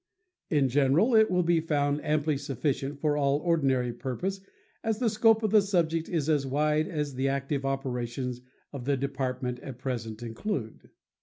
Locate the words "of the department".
8.73-9.59